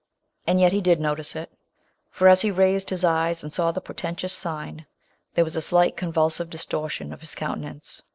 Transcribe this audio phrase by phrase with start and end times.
[0.47, 1.51] And yet he did notice it;
[2.09, 4.87] for as he raised his eyes and saw the portentous sign,
[5.35, 8.01] there was a slight convulsive distortion of his counte nance.